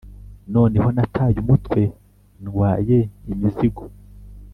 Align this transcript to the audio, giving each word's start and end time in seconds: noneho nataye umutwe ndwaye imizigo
noneho 0.53 0.87
nataye 0.95 1.37
umutwe 1.43 1.81
ndwaye 2.43 2.97
imizigo 3.31 3.83